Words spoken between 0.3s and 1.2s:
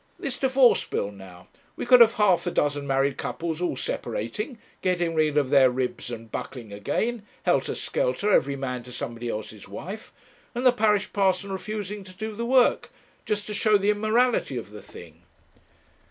Divorce Bill,